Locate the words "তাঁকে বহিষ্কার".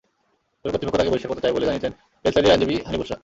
0.97-1.29